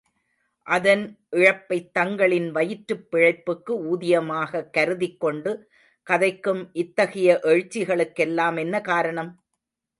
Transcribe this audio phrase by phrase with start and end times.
[0.67, 1.03] அதன்
[1.31, 5.69] இழப்பைத் தங்களின் வயிற்றுப் பிழைப்புக்கு ஊதியமாகக் கருதிக் கொண்டு
[6.07, 9.31] கதைக்கும் இத்தகைய எழுச்சிகளுக்கெல்லாம் என்ன காரணம்?